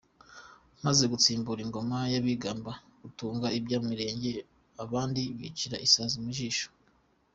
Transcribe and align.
Muze 0.81 1.03
dutsimbure 1.11 1.61
ingoma 1.65 1.97
y’abigamba 2.13 2.71
gutunga 3.01 3.47
ibya 3.57 3.77
mirenge 3.87 4.31
abandi 4.83 5.21
bicira 5.39 5.77
isazi 5.87 6.15
mi 6.25 6.33
jisho. 6.37 6.67